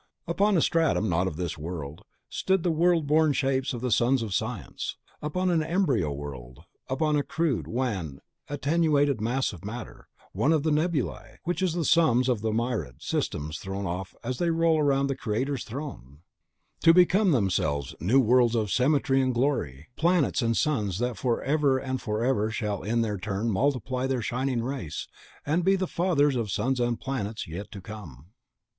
[0.27, 4.23] Upon a stratum, not of this world, stood the world born shapes of the sons
[4.23, 8.19] of Science, upon an embryo world, upon a crude, wan,
[8.49, 13.59] attenuated mass of matter, one of the Nebulae, which the suns of the myriad systems
[13.59, 16.21] throw off as they roll round the Creator's throne*,
[16.81, 22.01] to become themselves new worlds of symmetry and glory, planets and suns that forever and
[22.01, 25.07] forever shall in their turn multiply their shining race,
[25.45, 28.31] and be the fathers of suns and planets yet to come.